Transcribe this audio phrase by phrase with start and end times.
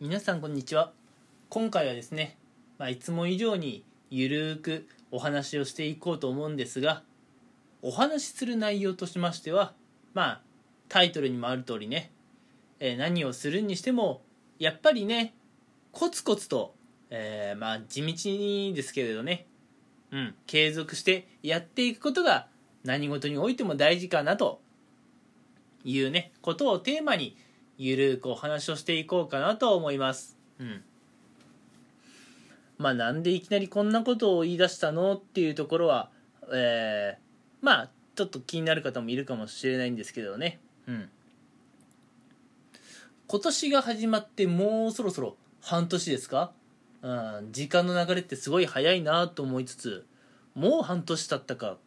[0.00, 0.92] 皆さんこんにちは。
[1.48, 2.36] 今回はですね、
[2.78, 7.02] まあ、いつも以上にゆるーくお話をしていこうと思うんですが
[7.82, 9.72] お話しする内容としましては
[10.14, 10.40] まあ
[10.88, 12.12] タイトルにもある通りね、
[12.78, 14.22] えー何をするにしても
[14.60, 15.34] やっぱりね
[15.90, 16.76] コツコツと、
[17.10, 19.46] えーまあ地道にですけれどね
[20.12, 22.46] うん継続してやっていくことが
[22.84, 24.60] 何事においても大事かなと
[25.84, 27.36] いうねことをテーマに
[27.78, 30.36] ゆるーくお話をしていこうかなと思います。
[30.58, 30.82] うん。
[32.76, 36.10] まあなんでいきなりこんなことを言い出したのっていうところは
[36.52, 40.58] えーまあちょっと気になる方もいるかもしれないんですけどね。
[40.86, 41.08] うん。
[43.28, 46.50] 今年が始まってもうそろそろ半年ですか？
[47.02, 50.06] うん時間の流れってすごい早いなと思いつつ
[50.54, 51.78] もう半年経ったかっ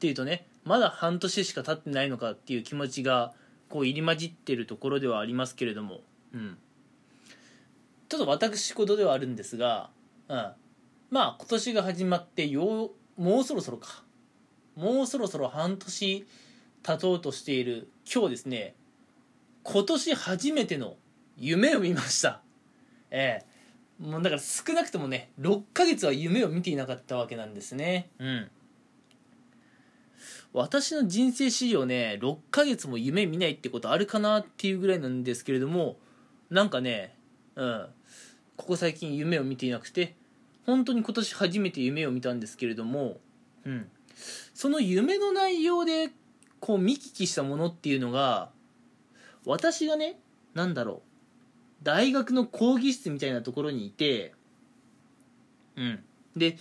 [0.00, 3.32] ていうとねまだ半年しか経ってないのかっていう気持ちが
[3.72, 6.00] こう入り混じってるところではありますけれども、
[6.34, 6.58] うん、
[8.10, 9.88] ちょっと私事ではあるんですが、
[10.28, 10.52] うん、
[11.10, 14.04] まあ今年が始まってようもうそろそろか。
[14.76, 16.26] もうそろそろ半年
[16.82, 18.74] 経とうとしている今日ですね。
[19.62, 20.96] 今年初めての
[21.38, 22.42] 夢を見ました。
[23.10, 24.04] ええ。
[24.04, 28.10] もうだから少なくともね6ヶ月は夢を見ていなかったわけなんですね。
[28.18, 28.50] うん。
[30.52, 35.96] 私の人生史上ね6ヶ月も夢見ないってことあるかなっていうぐらいなんですけれども
[36.50, 37.14] なんかね
[37.56, 37.86] うん
[38.56, 40.14] ここ最近夢を見ていなくて
[40.66, 43.18] 本当に今年初めて夢を見たんですけれども
[43.64, 43.88] うん
[44.54, 46.10] その夢の内容で
[46.60, 48.50] こう見聞きしたものっていうのが
[49.44, 50.20] 私がね
[50.54, 51.02] なんだろう
[51.82, 54.32] 大学の講義室みたいなところにいて
[55.76, 56.04] うん
[56.36, 56.56] で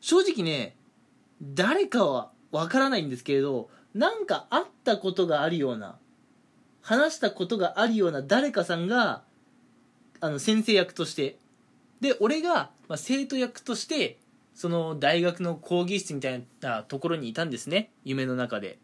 [0.00, 0.76] 正直ね
[1.42, 5.96] 誰かはわからないんですけれどなんか会ったことがあるような
[6.80, 9.22] 話したことがあるような誰かさんが
[10.20, 11.36] あの先生役として
[12.00, 14.18] で俺が、ま、生徒役として
[14.54, 18.78] その大学の講義室みたいなところにいたんですね夢の中で。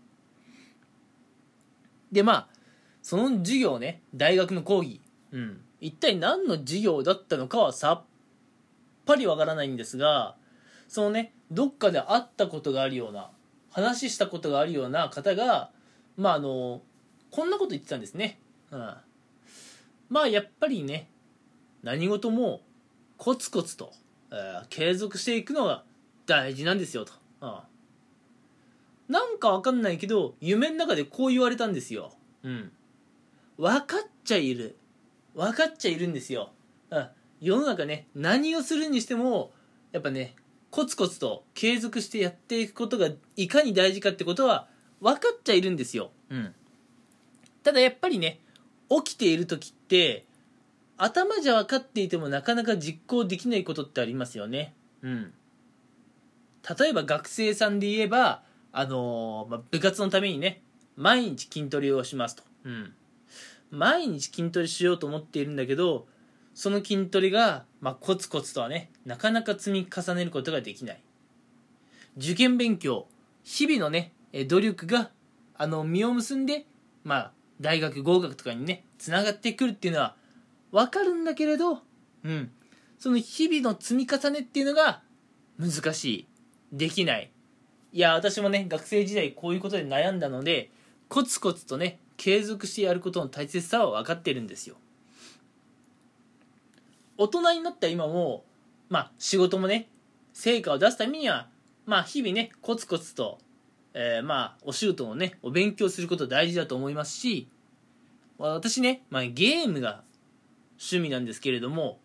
[2.11, 2.49] でまあ
[3.03, 5.01] その授業ね大学の講義。
[5.33, 5.61] うん。
[5.81, 8.05] 一体何の授業だったのかはさっ
[9.07, 10.37] ぱりわからないんですが
[10.89, 13.31] そのねどっかで会ったことがあるような
[13.73, 15.71] 話したことがあるような方が
[16.17, 16.83] まああの
[17.31, 18.39] こんなこと言ってたんですね、
[18.71, 18.95] うん、
[20.11, 21.09] まあやっぱりね
[21.83, 22.61] 何事も
[23.17, 23.93] コツコツと、
[24.31, 25.85] えー継続していくのが
[26.27, 27.55] 大事なんですよと、うん、
[29.09, 32.13] なんかわかんないけど夢の中でこう言われたんですよ。
[32.43, 32.73] うん。
[33.59, 34.77] 分かっちゃいる。
[35.35, 36.51] 分かっちゃいるんですよ、
[36.91, 37.09] うん、
[37.41, 39.51] 世の中ね何をするにしても
[39.93, 40.35] やっぱね
[40.73, 44.67] コツコツと継続してやっていくことがいかに大事かってことは
[45.01, 46.55] 分かっちゃいるんですよ、うん、
[47.63, 48.41] ただやっぱりね
[48.89, 50.25] 起きている時って
[50.97, 54.75] 頭じゃ分かっていてもなかなか実行できないことってありますよね。
[55.03, 55.33] うん。
[56.79, 60.63] 例えば学生さんで言えばあのーまあ、部活のためにね
[60.97, 62.93] 毎日筋トレをしますと、うん、
[63.71, 66.07] 毎日筋トレしようと思っているんだけど
[66.55, 71.03] その筋トレが、まあ、コツコツとはねなかなか積み重ねることができない。
[72.17, 73.07] 受験勉強
[73.43, 74.13] 日々のね
[74.49, 75.11] 努力が
[75.55, 76.67] あの実を結んで、
[77.05, 80.17] まあ、大学合格とかにねつながってくるっていうのは
[80.71, 81.81] 分かるんだけれど、
[82.25, 82.51] うん、
[82.99, 85.03] その日々の積み重ねっていうのが
[85.59, 86.29] 難しい。
[86.73, 87.31] できない。
[87.93, 90.71] いや私もね学生時代こういうことで悩んだので
[91.09, 94.77] コツコツとね継続してやることの大切さは分かってるんですよ。
[97.23, 98.45] 大人になった今も
[98.89, 99.89] まあ仕事もね
[100.33, 101.49] 成果を出すためには
[101.87, 103.39] まあ日々ねコツコツと、
[103.95, 107.49] えーまあお仕事をねお勉強すること大事だと思いますし
[108.39, 110.03] 私ね、まあ、ゲームが
[110.73, 112.01] 趣味なんですけれども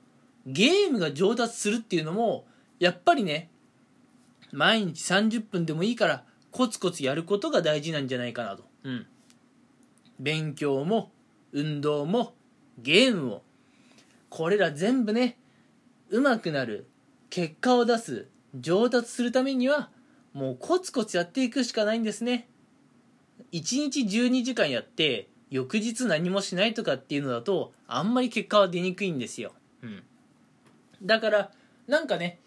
[0.45, 2.45] ゲームが上達するっていうのも
[2.79, 3.49] やっぱりね
[4.51, 9.07] 毎日30分でもいいからコツコツやることが大事なんじゃないかなと、うん、
[10.19, 11.11] 勉強も
[11.53, 12.34] 運動も
[12.78, 13.44] ゲームも
[14.37, 15.35] これら全部ね
[16.11, 16.85] 上手くなる
[17.31, 19.89] 結果を出す上達するためには
[20.31, 22.47] もうコツコツやっていくしかないんですね。
[23.51, 30.03] 1日12時間やって翌日何もしないとかっていうのだとあんまり結果は出にくいんですよ、うん、
[31.01, 31.51] だから
[31.87, 32.40] なんかね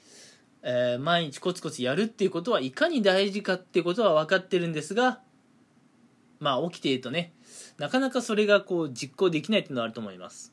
[0.63, 5.21] えー毎日コツコツやるっていうことはいかに大事かっていうことは分かってるんですが
[6.39, 7.33] まあ起きているとね
[7.79, 10.53] なかなかそれがこう実行できないっていうのはあると思います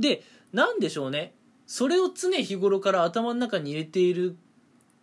[0.00, 1.34] でなんでしょうね。
[1.66, 4.36] それを常日頃から頭の中に入れている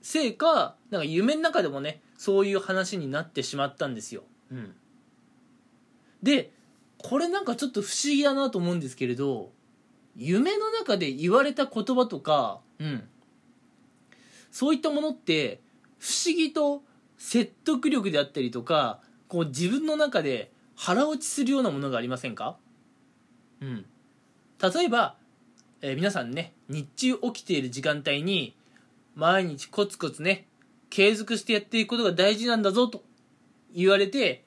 [0.02, 4.76] せいかなんか夢の中でもねそういう話になってしまったんですよ、うん、
[6.22, 6.52] で
[6.98, 9.52] これなんかちょっと不思議だなと思うんですけれど
[10.18, 13.08] 夢の中で言われた言葉とか、うん、
[14.52, 15.62] そういったものって
[16.00, 16.84] 不思議と
[17.18, 22.58] 説得力であったりとかこう自分の中で腹落ちするようなものがありませんか？
[23.62, 23.86] うん
[24.62, 25.16] 例えば、
[25.82, 28.56] えー、皆さんね日中起きている時間帯に
[29.16, 30.48] 毎日コツコツね
[30.90, 33.04] 継続してやっていくことが大事なんだぞと
[33.74, 34.44] 言われて、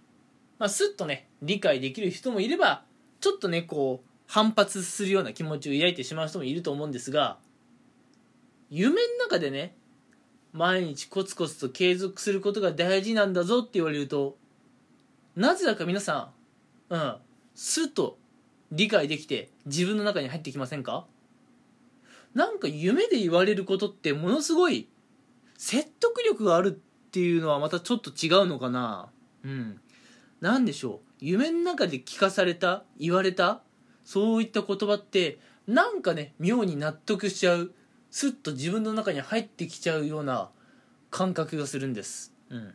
[0.59, 2.83] まあ、スッとね理解できる人もいれば
[3.21, 7.39] ちょっとねこう反発するような気持ちを抱いてしまう人もいると思うんですが
[8.71, 9.75] 夢の中でね
[10.53, 14.37] 毎日コツコツと継続することが大事なんだぞって言われると
[15.37, 16.31] なぜだか皆さ
[16.91, 17.17] んうん
[17.55, 18.19] スッと
[18.73, 21.07] 理解できて自分の中に入ってきませんか？
[22.35, 24.89] なんか夢で言われることってものすごい
[25.57, 29.11] 説得力があるっていうのはまたちょっと違うのかな？
[29.45, 29.81] うん。
[30.41, 30.99] 何でしょう？
[31.19, 33.63] 夢の中で聞かされた言われた
[34.05, 37.73] そういった言葉ってなんかね妙に納得しちゃう
[38.11, 40.51] スッと自分の中に入ってきちゃうような
[41.11, 42.33] 感覚がするんです。
[42.49, 42.75] うん。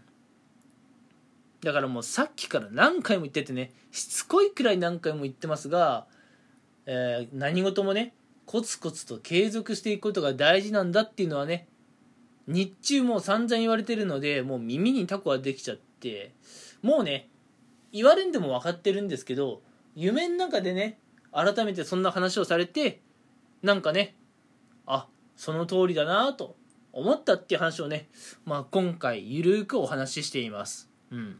[1.66, 6.06] だからもうさっきから何回も言っててねしつこいくらい何回も言ってますが、
[6.86, 8.14] えー、何事もね
[8.46, 11.68] コツコツと継続していくことが大事なんだっていうのはね
[12.46, 16.36] 日中もう散々言われてるのでもう耳にタコができちゃって
[16.84, 17.30] もうね
[17.92, 19.64] 言われんでも分かってるんですけど
[19.96, 21.00] 夢の中でね
[21.32, 23.02] 改めてそんな話をされて
[23.64, 24.14] なんかね
[24.86, 26.56] あその通りだなと
[26.94, 28.08] 思ったっていう話をね、
[28.46, 30.90] まあ、今回ゆるくお話ししています。
[31.12, 31.40] うん。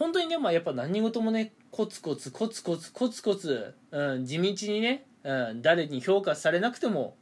[0.00, 7.16] 本当にね、まあ、やっぱ何事もねコツコツコツコツコツコツ、うん、地道にね、うん、誰に評価されなくても、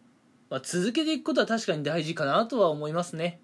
[0.48, 3.40] まあ、続けていくことは確かに大事かなとは思いますね。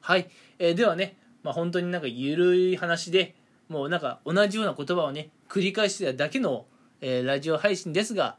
[0.00, 0.30] はい、
[0.60, 3.34] えー、ではね、まあ、本当になんかゆるい話で
[3.68, 6.66] もうなんか同じような言葉をね繰り返してただけの、
[7.00, 8.36] えー、ラジオ配信ですが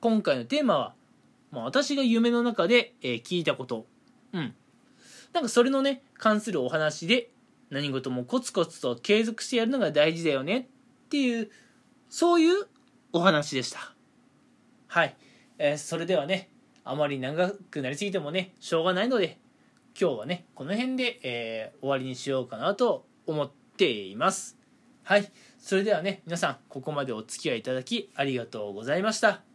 [0.00, 0.94] 今回のテーマは、
[1.50, 3.84] まあ、私が夢の中で、えー、聞いたこと。
[4.32, 4.54] うん。
[5.32, 7.30] なんかそれのね関するお話で
[7.70, 11.50] 何事もコツコツと継続してやるのが大事だよねっていう
[12.08, 12.66] そういう
[13.12, 13.94] お話でした。
[14.86, 15.16] はい、
[15.58, 16.50] えー、それではね
[16.84, 19.38] あまり長くなりすぎてもねしょうがないので
[20.00, 24.56] 今日はねこの辺で、えー、終わりにしようかなと思っています。
[25.02, 25.30] はい。
[25.58, 29.47] それではね皆さんここまでお付き合いいただきありがとうございました。